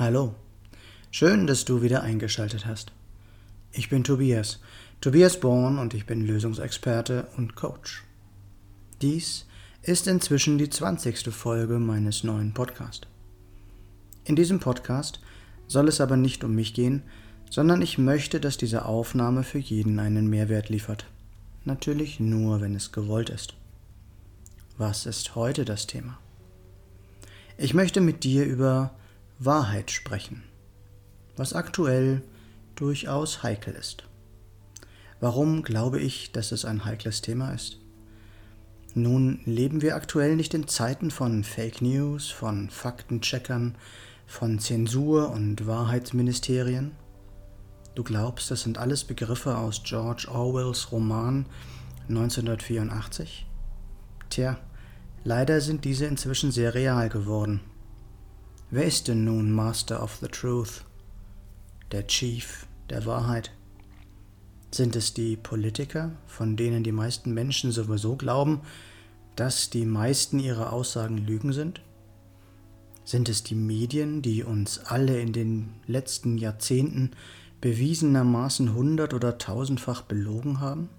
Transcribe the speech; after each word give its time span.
Hallo, 0.00 0.34
schön, 1.10 1.46
dass 1.46 1.66
du 1.66 1.82
wieder 1.82 2.02
eingeschaltet 2.02 2.64
hast. 2.64 2.90
Ich 3.70 3.90
bin 3.90 4.02
Tobias, 4.02 4.58
Tobias 5.02 5.38
Born 5.38 5.76
und 5.76 5.92
ich 5.92 6.06
bin 6.06 6.26
Lösungsexperte 6.26 7.28
und 7.36 7.54
Coach. 7.54 8.02
Dies 9.02 9.44
ist 9.82 10.06
inzwischen 10.06 10.56
die 10.56 10.70
20. 10.70 11.28
Folge 11.34 11.78
meines 11.78 12.24
neuen 12.24 12.54
Podcasts. 12.54 13.06
In 14.24 14.36
diesem 14.36 14.58
Podcast 14.58 15.20
soll 15.66 15.86
es 15.86 16.00
aber 16.00 16.16
nicht 16.16 16.44
um 16.44 16.54
mich 16.54 16.72
gehen, 16.72 17.02
sondern 17.50 17.82
ich 17.82 17.98
möchte, 17.98 18.40
dass 18.40 18.56
diese 18.56 18.86
Aufnahme 18.86 19.42
für 19.42 19.58
jeden 19.58 19.98
einen 19.98 20.30
Mehrwert 20.30 20.70
liefert. 20.70 21.04
Natürlich 21.66 22.20
nur, 22.20 22.62
wenn 22.62 22.74
es 22.74 22.92
gewollt 22.92 23.28
ist. 23.28 23.52
Was 24.78 25.04
ist 25.04 25.34
heute 25.34 25.66
das 25.66 25.86
Thema? 25.86 26.18
Ich 27.58 27.74
möchte 27.74 28.00
mit 28.00 28.24
dir 28.24 28.46
über 28.46 28.94
Wahrheit 29.42 29.90
sprechen, 29.90 30.42
was 31.36 31.54
aktuell 31.54 32.22
durchaus 32.76 33.42
heikel 33.42 33.74
ist. 33.74 34.04
Warum 35.18 35.62
glaube 35.62 35.98
ich, 35.98 36.30
dass 36.30 36.52
es 36.52 36.64
ein 36.64 36.84
heikles 36.84 37.22
Thema 37.22 37.52
ist? 37.52 37.78
Nun 38.94 39.40
leben 39.44 39.82
wir 39.82 39.96
aktuell 39.96 40.36
nicht 40.36 40.54
in 40.54 40.68
Zeiten 40.68 41.10
von 41.10 41.42
Fake 41.42 41.82
News, 41.82 42.30
von 42.30 42.70
Faktencheckern, 42.70 43.76
von 44.26 44.58
Zensur 44.58 45.30
und 45.30 45.66
Wahrheitsministerien. 45.66 46.92
Du 47.94 48.04
glaubst, 48.04 48.50
das 48.50 48.62
sind 48.62 48.78
alles 48.78 49.04
Begriffe 49.04 49.56
aus 49.56 49.82
George 49.84 50.28
Orwells 50.30 50.92
Roman 50.92 51.46
1984? 52.08 53.46
Tja, 54.28 54.58
Leider 55.22 55.60
sind 55.60 55.84
diese 55.84 56.06
inzwischen 56.06 56.50
sehr 56.50 56.74
real 56.74 57.10
geworden. 57.10 57.60
Wer 58.72 58.84
ist 58.84 59.08
denn 59.08 59.24
nun 59.24 59.50
Master 59.50 60.00
of 60.00 60.18
the 60.20 60.28
Truth? 60.28 60.84
Der 61.90 62.06
Chief 62.06 62.68
der 62.88 63.04
Wahrheit? 63.04 63.50
Sind 64.70 64.94
es 64.94 65.12
die 65.12 65.36
Politiker, 65.36 66.12
von 66.28 66.54
denen 66.56 66.84
die 66.84 66.92
meisten 66.92 67.34
Menschen 67.34 67.72
sowieso 67.72 68.14
glauben, 68.14 68.60
dass 69.34 69.70
die 69.70 69.84
meisten 69.84 70.38
ihrer 70.38 70.72
Aussagen 70.72 71.18
Lügen 71.18 71.52
sind? 71.52 71.80
Sind 73.04 73.28
es 73.28 73.42
die 73.42 73.56
Medien, 73.56 74.22
die 74.22 74.44
uns 74.44 74.78
alle 74.78 75.20
in 75.20 75.32
den 75.32 75.70
letzten 75.88 76.38
Jahrzehnten 76.38 77.10
bewiesenermaßen 77.60 78.72
hundert- 78.72 79.14
oder 79.14 79.36
tausendfach 79.36 80.02
belogen 80.02 80.60
haben? 80.60 80.90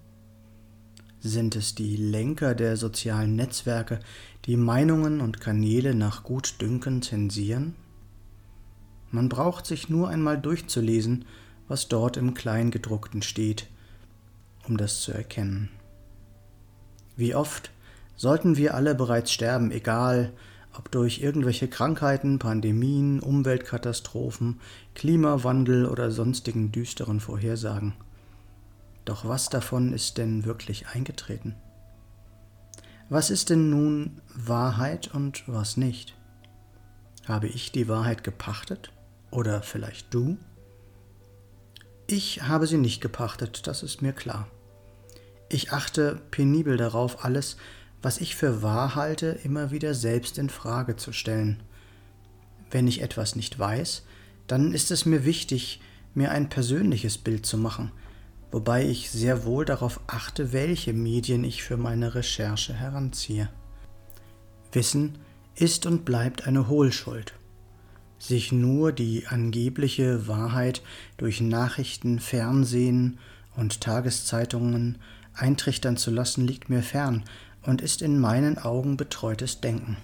Sind 1.23 1.55
es 1.55 1.75
die 1.75 1.95
Lenker 1.97 2.55
der 2.55 2.77
sozialen 2.77 3.35
Netzwerke, 3.35 3.99
die 4.45 4.57
Meinungen 4.57 5.21
und 5.21 5.39
Kanäle 5.39 5.93
nach 5.93 6.23
Gutdünken 6.23 7.03
zensieren? 7.03 7.75
Man 9.11 9.29
braucht 9.29 9.67
sich 9.67 9.87
nur 9.87 10.09
einmal 10.09 10.39
durchzulesen, 10.39 11.25
was 11.67 11.87
dort 11.87 12.17
im 12.17 12.33
Kleingedruckten 12.33 13.21
steht, 13.21 13.67
um 14.67 14.77
das 14.77 15.01
zu 15.01 15.11
erkennen. 15.11 15.69
Wie 17.15 17.35
oft 17.35 17.69
sollten 18.15 18.57
wir 18.57 18.73
alle 18.73 18.95
bereits 18.95 19.31
sterben, 19.31 19.69
egal 19.69 20.33
ob 20.75 20.89
durch 20.89 21.21
irgendwelche 21.21 21.67
Krankheiten, 21.67 22.39
Pandemien, 22.39 23.19
Umweltkatastrophen, 23.19 24.59
Klimawandel 24.95 25.85
oder 25.85 26.09
sonstigen 26.09 26.71
düsteren 26.71 27.19
Vorhersagen. 27.19 27.93
Doch 29.05 29.25
was 29.25 29.49
davon 29.49 29.93
ist 29.93 30.17
denn 30.17 30.45
wirklich 30.45 30.87
eingetreten? 30.87 31.55
Was 33.09 33.29
ist 33.29 33.49
denn 33.49 33.69
nun 33.69 34.21
Wahrheit 34.33 35.13
und 35.13 35.43
was 35.47 35.75
nicht? 35.75 36.15
Habe 37.27 37.47
ich 37.47 37.71
die 37.71 37.87
Wahrheit 37.87 38.23
gepachtet? 38.23 38.91
Oder 39.31 39.61
vielleicht 39.63 40.13
du? 40.13 40.37
Ich 42.07 42.43
habe 42.43 42.67
sie 42.67 42.77
nicht 42.77 43.01
gepachtet, 43.01 43.67
das 43.67 43.83
ist 43.83 44.01
mir 44.01 44.13
klar. 44.13 44.47
Ich 45.49 45.71
achte 45.71 46.21
penibel 46.31 46.77
darauf, 46.77 47.25
alles, 47.25 47.57
was 48.01 48.19
ich 48.19 48.35
für 48.35 48.61
wahr 48.61 48.95
halte, 48.95 49.27
immer 49.43 49.71
wieder 49.71 49.93
selbst 49.93 50.37
in 50.37 50.49
Frage 50.49 50.95
zu 50.95 51.11
stellen. 51.11 51.61
Wenn 52.69 52.87
ich 52.87 53.01
etwas 53.01 53.35
nicht 53.35 53.59
weiß, 53.59 54.03
dann 54.47 54.73
ist 54.73 54.91
es 54.91 55.05
mir 55.05 55.25
wichtig, 55.25 55.81
mir 56.13 56.31
ein 56.31 56.49
persönliches 56.49 57.17
Bild 57.17 57.45
zu 57.45 57.57
machen, 57.57 57.91
wobei 58.51 58.85
ich 58.85 59.09
sehr 59.09 59.45
wohl 59.45 59.65
darauf 59.65 59.99
achte, 60.07 60.53
welche 60.53 60.93
Medien 60.93 61.43
ich 61.43 61.63
für 61.63 61.77
meine 61.77 62.15
Recherche 62.15 62.73
heranziehe. 62.73 63.49
Wissen 64.71 65.17
ist 65.55 65.85
und 65.85 66.05
bleibt 66.05 66.47
eine 66.47 66.67
Hohlschuld. 66.67 67.33
Sich 68.19 68.51
nur 68.51 68.91
die 68.91 69.27
angebliche 69.27 70.27
Wahrheit 70.27 70.81
durch 71.17 71.41
Nachrichten, 71.41 72.19
Fernsehen 72.19 73.19
und 73.55 73.81
Tageszeitungen 73.81 74.99
eintrichtern 75.33 75.97
zu 75.97 76.11
lassen, 76.11 76.45
liegt 76.45 76.69
mir 76.69 76.83
fern 76.83 77.23
und 77.63 77.81
ist 77.81 78.01
in 78.01 78.19
meinen 78.19 78.57
Augen 78.57 78.97
betreutes 78.97 79.61
Denken. 79.61 79.97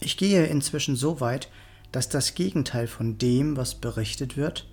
Ich 0.00 0.16
gehe 0.16 0.46
inzwischen 0.46 0.96
so 0.96 1.20
weit, 1.20 1.48
dass 1.92 2.08
das 2.08 2.34
Gegenteil 2.34 2.86
von 2.86 3.18
dem, 3.18 3.56
was 3.56 3.74
berichtet 3.74 4.36
wird, 4.36 4.66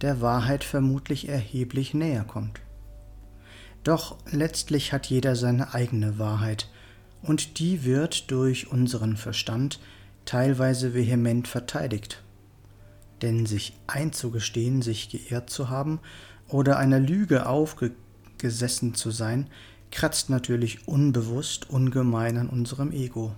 der 0.00 0.20
Wahrheit 0.20 0.64
vermutlich 0.64 1.28
erheblich 1.28 1.94
näher 1.94 2.24
kommt. 2.24 2.60
Doch 3.84 4.16
letztlich 4.30 4.92
hat 4.92 5.06
jeder 5.06 5.36
seine 5.36 5.74
eigene 5.74 6.18
Wahrheit, 6.18 6.68
und 7.22 7.58
die 7.58 7.84
wird 7.84 8.30
durch 8.30 8.70
unseren 8.70 9.16
Verstand 9.16 9.78
teilweise 10.24 10.94
vehement 10.94 11.48
verteidigt. 11.48 12.22
Denn 13.20 13.44
sich 13.44 13.74
einzugestehen, 13.86 14.80
sich 14.80 15.10
geirrt 15.10 15.50
zu 15.50 15.68
haben 15.68 16.00
oder 16.48 16.78
einer 16.78 16.98
Lüge 16.98 17.46
aufgesessen 17.46 18.94
zu 18.94 19.10
sein, 19.10 19.48
kratzt 19.90 20.30
natürlich 20.30 20.88
unbewusst 20.88 21.68
ungemein 21.68 22.38
an 22.38 22.48
unserem 22.48 22.92
Ego. 22.92 23.34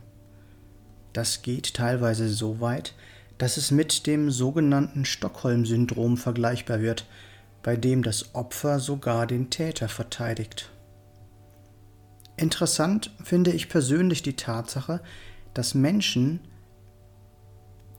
Das 1.12 1.42
geht 1.42 1.74
teilweise 1.74 2.28
so 2.28 2.60
weit, 2.60 2.94
dass 3.42 3.56
es 3.56 3.72
mit 3.72 4.06
dem 4.06 4.30
sogenannten 4.30 5.04
Stockholm-Syndrom 5.04 6.16
vergleichbar 6.16 6.80
wird, 6.80 7.08
bei 7.64 7.76
dem 7.76 8.04
das 8.04 8.36
Opfer 8.36 8.78
sogar 8.78 9.26
den 9.26 9.50
Täter 9.50 9.88
verteidigt. 9.88 10.70
Interessant 12.36 13.10
finde 13.24 13.50
ich 13.50 13.68
persönlich 13.68 14.22
die 14.22 14.36
Tatsache, 14.36 15.00
dass 15.54 15.74
Menschen, 15.74 16.38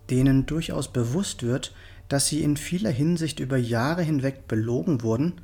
denen 0.10 0.46
durchaus 0.46 0.94
bewusst 0.94 1.44
wird, 1.44 1.76
dass 2.08 2.28
sie 2.28 2.42
in 2.42 2.56
vieler 2.56 2.92
Hinsicht 2.92 3.42
über 3.42 3.58
Jahre 3.58 4.02
hinweg 4.02 4.48
belogen 4.48 5.02
wurden, 5.02 5.42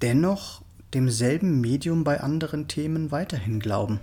dennoch 0.00 0.62
demselben 0.94 1.60
Medium 1.60 2.04
bei 2.04 2.20
anderen 2.20 2.68
Themen 2.68 3.10
weiterhin 3.10 3.58
glauben. 3.58 3.98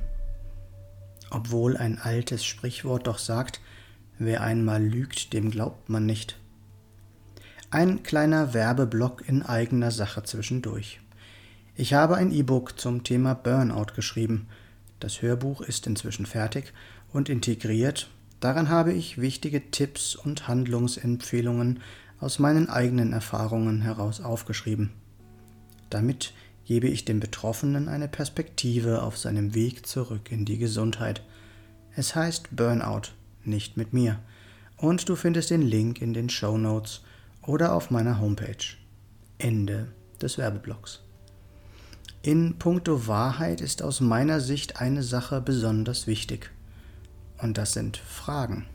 Obwohl 1.29 1.77
ein 1.77 1.99
altes 1.99 2.43
Sprichwort 2.43 3.07
doch 3.07 3.17
sagt, 3.17 3.61
Wer 4.19 4.41
einmal 4.41 4.83
lügt, 4.83 5.33
dem 5.33 5.51
glaubt 5.51 5.89
man 5.89 6.05
nicht. 6.05 6.39
Ein 7.69 8.01
kleiner 8.01 8.53
Werbeblock 8.53 9.27
in 9.27 9.43
eigener 9.43 9.91
Sache 9.91 10.23
zwischendurch. 10.23 10.99
Ich 11.75 11.93
habe 11.93 12.15
ein 12.15 12.31
E-Book 12.31 12.79
zum 12.79 13.03
Thema 13.03 13.35
Burnout 13.35 13.93
geschrieben. 13.95 14.47
Das 14.99 15.21
Hörbuch 15.21 15.61
ist 15.61 15.85
inzwischen 15.85 16.25
fertig 16.25 16.73
und 17.13 17.29
integriert. 17.29 18.09
Daran 18.39 18.69
habe 18.69 18.93
ich 18.93 19.21
wichtige 19.21 19.69
Tipps 19.69 20.15
und 20.15 20.47
Handlungsempfehlungen 20.47 21.81
aus 22.19 22.39
meinen 22.39 22.69
eigenen 22.69 23.13
Erfahrungen 23.13 23.81
heraus 23.81 24.21
aufgeschrieben. 24.21 24.91
Damit 25.91 26.33
gebe 26.65 26.87
ich 26.87 27.05
dem 27.05 27.19
Betroffenen 27.19 27.87
eine 27.87 28.07
Perspektive 28.07 29.03
auf 29.03 29.17
seinem 29.17 29.53
Weg 29.53 29.85
zurück 29.85 30.31
in 30.31 30.45
die 30.45 30.57
Gesundheit. 30.57 31.21
Es 31.95 32.15
heißt 32.15 32.55
Burnout 32.55 33.11
nicht 33.47 33.77
mit 33.77 33.93
mir. 33.93 34.19
Und 34.77 35.09
du 35.09 35.15
findest 35.15 35.49
den 35.49 35.61
Link 35.61 36.01
in 36.01 36.13
den 36.13 36.29
Show 36.29 36.57
Notes 36.57 37.01
oder 37.41 37.73
auf 37.73 37.89
meiner 37.89 38.19
Homepage. 38.19 38.75
Ende 39.39 39.87
des 40.21 40.37
Werbeblocks. 40.37 41.01
In 42.21 42.57
puncto 42.59 43.07
Wahrheit 43.07 43.61
ist 43.61 43.81
aus 43.81 44.01
meiner 44.01 44.41
Sicht 44.41 44.81
eine 44.81 45.03
Sache 45.03 45.39
besonders 45.41 46.07
wichtig. 46.07 46.51
Und 47.37 47.57
das 47.57 47.73
sind 47.73 47.97
Fragen. 47.97 48.65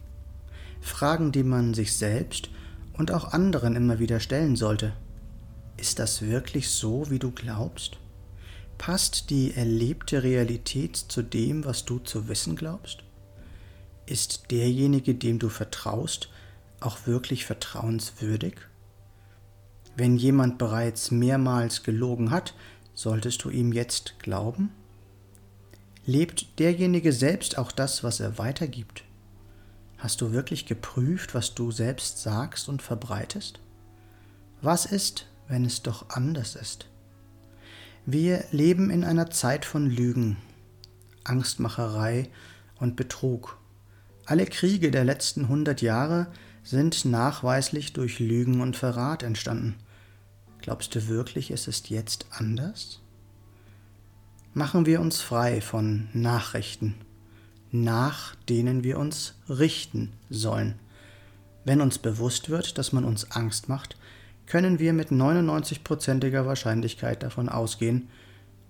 Fragen, 0.80 1.32
die 1.32 1.42
man 1.42 1.74
sich 1.74 1.94
selbst 1.94 2.50
und 2.94 3.10
auch 3.12 3.32
anderen 3.32 3.76
immer 3.76 3.98
wieder 3.98 4.20
stellen 4.20 4.56
sollte. 4.56 4.92
Ist 5.76 5.98
das 5.98 6.22
wirklich 6.22 6.70
so, 6.70 7.10
wie 7.10 7.18
du 7.18 7.30
glaubst? 7.30 7.98
Passt 8.78 9.30
die 9.30 9.54
erlebte 9.54 10.22
Realität 10.22 10.96
zu 10.96 11.22
dem, 11.22 11.64
was 11.64 11.84
du 11.84 11.98
zu 11.98 12.28
wissen 12.28 12.56
glaubst? 12.56 13.04
Ist 14.12 14.50
derjenige, 14.50 15.14
dem 15.14 15.38
du 15.38 15.48
vertraust, 15.48 16.28
auch 16.80 17.06
wirklich 17.06 17.46
vertrauenswürdig? 17.46 18.56
Wenn 19.96 20.18
jemand 20.18 20.58
bereits 20.58 21.10
mehrmals 21.10 21.82
gelogen 21.82 22.30
hat, 22.30 22.52
solltest 22.92 23.42
du 23.42 23.48
ihm 23.48 23.72
jetzt 23.72 24.18
glauben? 24.18 24.70
Lebt 26.04 26.58
derjenige 26.58 27.10
selbst 27.10 27.56
auch 27.56 27.72
das, 27.72 28.04
was 28.04 28.20
er 28.20 28.36
weitergibt? 28.36 29.02
Hast 29.96 30.20
du 30.20 30.30
wirklich 30.30 30.66
geprüft, 30.66 31.34
was 31.34 31.54
du 31.54 31.70
selbst 31.70 32.20
sagst 32.20 32.68
und 32.68 32.82
verbreitest? 32.82 33.60
Was 34.60 34.84
ist, 34.84 35.26
wenn 35.48 35.64
es 35.64 35.80
doch 35.80 36.10
anders 36.10 36.54
ist? 36.54 36.86
Wir 38.04 38.44
leben 38.50 38.90
in 38.90 39.04
einer 39.04 39.30
Zeit 39.30 39.64
von 39.64 39.88
Lügen, 39.88 40.36
Angstmacherei 41.24 42.28
und 42.78 42.94
Betrug. 42.94 43.56
Alle 44.24 44.46
Kriege 44.46 44.90
der 44.90 45.04
letzten 45.04 45.48
hundert 45.48 45.82
Jahre 45.82 46.28
sind 46.62 47.04
nachweislich 47.04 47.92
durch 47.92 48.20
Lügen 48.20 48.60
und 48.60 48.76
Verrat 48.76 49.22
entstanden. 49.22 49.74
Glaubst 50.60 50.94
du 50.94 51.08
wirklich, 51.08 51.50
es 51.50 51.66
ist 51.66 51.90
jetzt 51.90 52.26
anders? 52.30 53.00
Machen 54.54 54.86
wir 54.86 55.00
uns 55.00 55.20
frei 55.20 55.60
von 55.60 56.08
Nachrichten, 56.12 56.94
nach 57.72 58.36
denen 58.48 58.84
wir 58.84 58.98
uns 58.98 59.34
richten 59.48 60.12
sollen. 60.30 60.78
Wenn 61.64 61.80
uns 61.80 61.98
bewusst 61.98 62.48
wird, 62.48 62.78
dass 62.78 62.92
man 62.92 63.04
uns 63.04 63.32
Angst 63.32 63.68
macht, 63.68 63.96
können 64.46 64.78
wir 64.78 64.92
mit 64.92 65.10
99%iger 65.10 66.46
Wahrscheinlichkeit 66.46 67.24
davon 67.24 67.48
ausgehen, 67.48 68.08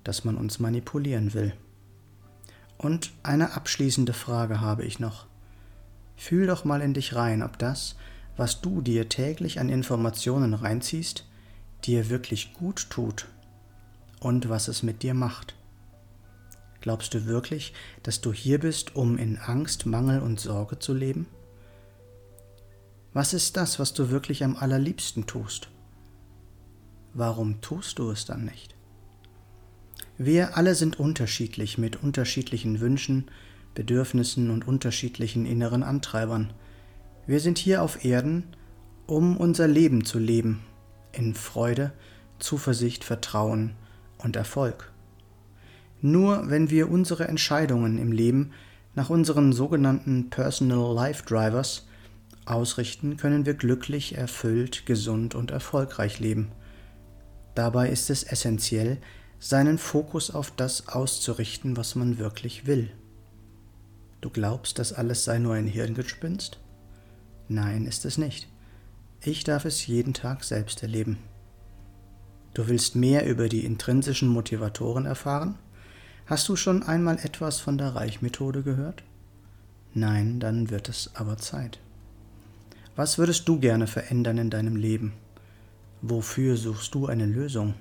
dass 0.04 0.24
man 0.24 0.36
uns 0.36 0.58
manipulieren 0.60 1.34
will. 1.34 1.52
Und 2.78 3.12
eine 3.22 3.54
abschließende 3.54 4.12
Frage 4.14 4.60
habe 4.60 4.84
ich 4.84 4.98
noch. 4.98 5.26
Fühl 6.22 6.46
doch 6.46 6.64
mal 6.64 6.82
in 6.82 6.94
dich 6.94 7.16
rein, 7.16 7.42
ob 7.42 7.58
das, 7.58 7.96
was 8.36 8.60
du 8.60 8.80
dir 8.80 9.08
täglich 9.08 9.58
an 9.58 9.68
Informationen 9.68 10.54
reinziehst, 10.54 11.26
dir 11.84 12.10
wirklich 12.10 12.54
gut 12.54 12.90
tut 12.90 13.26
und 14.20 14.48
was 14.48 14.68
es 14.68 14.84
mit 14.84 15.02
dir 15.02 15.14
macht. 15.14 15.56
Glaubst 16.80 17.12
du 17.14 17.26
wirklich, 17.26 17.74
dass 18.04 18.20
du 18.20 18.32
hier 18.32 18.60
bist, 18.60 18.94
um 18.94 19.18
in 19.18 19.36
Angst, 19.36 19.84
Mangel 19.84 20.20
und 20.20 20.38
Sorge 20.38 20.78
zu 20.78 20.94
leben? 20.94 21.26
Was 23.12 23.34
ist 23.34 23.56
das, 23.56 23.80
was 23.80 23.92
du 23.92 24.10
wirklich 24.10 24.44
am 24.44 24.54
allerliebsten 24.54 25.26
tust? 25.26 25.70
Warum 27.14 27.60
tust 27.62 27.98
du 27.98 28.12
es 28.12 28.26
dann 28.26 28.44
nicht? 28.44 28.76
Wir 30.18 30.56
alle 30.56 30.76
sind 30.76 31.00
unterschiedlich 31.00 31.78
mit 31.78 32.00
unterschiedlichen 32.00 32.78
Wünschen, 32.78 33.28
Bedürfnissen 33.74 34.50
und 34.50 34.66
unterschiedlichen 34.66 35.46
inneren 35.46 35.82
Antreibern. 35.82 36.52
Wir 37.26 37.40
sind 37.40 37.58
hier 37.58 37.82
auf 37.82 38.04
Erden, 38.04 38.44
um 39.06 39.36
unser 39.36 39.68
Leben 39.68 40.04
zu 40.04 40.18
leben, 40.18 40.62
in 41.12 41.34
Freude, 41.34 41.92
Zuversicht, 42.38 43.04
Vertrauen 43.04 43.74
und 44.18 44.36
Erfolg. 44.36 44.92
Nur 46.00 46.50
wenn 46.50 46.70
wir 46.70 46.90
unsere 46.90 47.28
Entscheidungen 47.28 47.98
im 47.98 48.10
Leben 48.10 48.50
nach 48.94 49.08
unseren 49.08 49.52
sogenannten 49.52 50.30
Personal 50.30 50.94
Life 50.94 51.24
Drivers 51.24 51.86
ausrichten, 52.44 53.16
können 53.16 53.46
wir 53.46 53.54
glücklich, 53.54 54.16
erfüllt, 54.16 54.84
gesund 54.86 55.34
und 55.34 55.50
erfolgreich 55.50 56.18
leben. 56.18 56.50
Dabei 57.54 57.88
ist 57.88 58.10
es 58.10 58.24
essentiell, 58.24 58.98
seinen 59.38 59.78
Fokus 59.78 60.30
auf 60.30 60.50
das 60.50 60.88
auszurichten, 60.88 61.76
was 61.76 61.94
man 61.94 62.18
wirklich 62.18 62.66
will. 62.66 62.90
Du 64.22 64.30
glaubst, 64.30 64.78
das 64.78 64.92
alles 64.92 65.24
sei 65.24 65.38
nur 65.38 65.54
ein 65.54 65.66
Hirngespinst? 65.66 66.58
Nein, 67.48 67.84
ist 67.86 68.06
es 68.06 68.16
nicht. 68.16 68.48
Ich 69.20 69.44
darf 69.44 69.64
es 69.64 69.86
jeden 69.86 70.14
Tag 70.14 70.44
selbst 70.44 70.82
erleben. 70.82 71.18
Du 72.54 72.68
willst 72.68 72.94
mehr 72.94 73.26
über 73.26 73.48
die 73.48 73.64
intrinsischen 73.64 74.28
Motivatoren 74.28 75.06
erfahren? 75.06 75.56
Hast 76.26 76.48
du 76.48 76.54
schon 76.54 76.84
einmal 76.84 77.18
etwas 77.18 77.58
von 77.58 77.76
der 77.78 77.96
Reichmethode 77.96 78.62
gehört? 78.62 79.02
Nein, 79.92 80.38
dann 80.38 80.70
wird 80.70 80.88
es 80.88 81.10
aber 81.14 81.36
Zeit. 81.36 81.80
Was 82.94 83.18
würdest 83.18 83.48
du 83.48 83.58
gerne 83.58 83.88
verändern 83.88 84.38
in 84.38 84.50
deinem 84.50 84.76
Leben? 84.76 85.14
Wofür 86.00 86.56
suchst 86.56 86.94
du 86.94 87.06
eine 87.06 87.26
Lösung? 87.26 87.74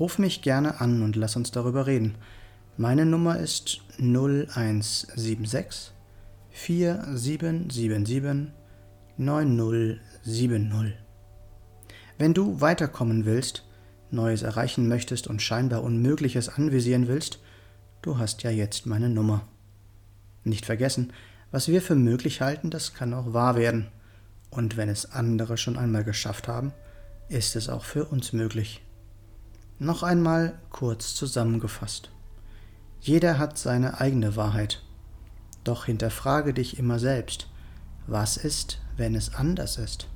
Ruf 0.00 0.18
mich 0.18 0.42
gerne 0.42 0.80
an 0.80 1.02
und 1.02 1.14
lass 1.14 1.36
uns 1.36 1.52
darüber 1.52 1.86
reden. 1.86 2.16
Meine 2.80 3.04
Nummer 3.04 3.40
ist 3.40 3.80
0176 3.98 5.90
4777 6.50 8.52
9070. 9.16 10.94
Wenn 12.18 12.34
du 12.34 12.60
weiterkommen 12.60 13.24
willst, 13.24 13.64
Neues 14.12 14.42
erreichen 14.42 14.86
möchtest 14.86 15.26
und 15.26 15.42
scheinbar 15.42 15.82
Unmögliches 15.82 16.48
anvisieren 16.48 17.08
willst, 17.08 17.40
du 18.00 18.18
hast 18.18 18.44
ja 18.44 18.50
jetzt 18.50 18.86
meine 18.86 19.08
Nummer. 19.08 19.48
Nicht 20.44 20.64
vergessen, 20.64 21.12
was 21.50 21.66
wir 21.66 21.82
für 21.82 21.96
möglich 21.96 22.42
halten, 22.42 22.70
das 22.70 22.94
kann 22.94 23.12
auch 23.12 23.32
wahr 23.32 23.56
werden. 23.56 23.88
Und 24.50 24.76
wenn 24.76 24.88
es 24.88 25.10
andere 25.10 25.56
schon 25.56 25.76
einmal 25.76 26.04
geschafft 26.04 26.46
haben, 26.46 26.72
ist 27.28 27.56
es 27.56 27.68
auch 27.68 27.84
für 27.84 28.04
uns 28.04 28.32
möglich. 28.32 28.86
Noch 29.80 30.04
einmal 30.04 30.60
kurz 30.70 31.16
zusammengefasst. 31.16 32.12
Jeder 33.00 33.38
hat 33.38 33.58
seine 33.58 34.00
eigene 34.00 34.36
Wahrheit. 34.36 34.82
Doch 35.64 35.84
hinterfrage 35.86 36.54
dich 36.54 36.78
immer 36.78 36.98
selbst, 36.98 37.48
was 38.06 38.36
ist, 38.36 38.80
wenn 38.96 39.14
es 39.14 39.34
anders 39.34 39.76
ist? 39.76 40.08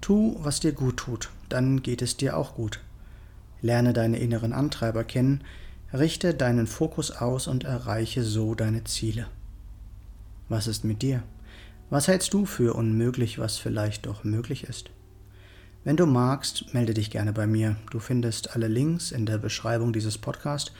Tu, 0.00 0.36
was 0.40 0.60
dir 0.60 0.72
gut 0.72 0.96
tut, 0.98 1.30
dann 1.48 1.82
geht 1.82 2.02
es 2.02 2.16
dir 2.16 2.36
auch 2.36 2.54
gut. 2.54 2.80
Lerne 3.62 3.92
deine 3.92 4.18
inneren 4.18 4.52
Antreiber 4.52 5.04
kennen, 5.04 5.42
richte 5.92 6.34
deinen 6.34 6.66
Fokus 6.66 7.10
aus 7.10 7.46
und 7.46 7.64
erreiche 7.64 8.24
so 8.24 8.54
deine 8.54 8.84
Ziele. 8.84 9.26
Was 10.48 10.66
ist 10.66 10.84
mit 10.84 11.02
dir? 11.02 11.22
Was 11.88 12.08
hältst 12.08 12.34
du 12.34 12.46
für 12.46 12.74
unmöglich, 12.74 13.38
was 13.38 13.58
vielleicht 13.58 14.06
doch 14.06 14.24
möglich 14.24 14.64
ist? 14.64 14.90
Wenn 15.84 15.96
du 15.96 16.06
magst, 16.06 16.72
melde 16.74 16.94
dich 16.94 17.10
gerne 17.10 17.32
bei 17.32 17.46
mir. 17.46 17.76
Du 17.90 17.98
findest 17.98 18.54
alle 18.54 18.68
Links 18.68 19.12
in 19.12 19.26
der 19.26 19.38
Beschreibung 19.38 19.92
dieses 19.92 20.16
Podcasts 20.16 20.72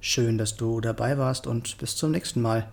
Schön, 0.00 0.38
dass 0.38 0.56
du 0.56 0.80
dabei 0.80 1.18
warst 1.18 1.46
und 1.46 1.76
bis 1.76 1.94
zum 1.94 2.12
nächsten 2.12 2.40
Mal 2.40 2.72